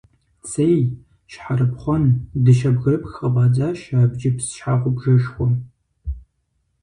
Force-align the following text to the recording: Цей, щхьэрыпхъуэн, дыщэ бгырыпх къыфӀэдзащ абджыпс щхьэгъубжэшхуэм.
Цей, 0.49 0.79
щхьэрыпхъуэн, 1.31 2.05
дыщэ 2.43 2.69
бгырыпх 2.75 3.11
къыфӀэдзащ 3.19 3.79
абджыпс 4.01 4.45
щхьэгъубжэшхуэм. 4.55 5.53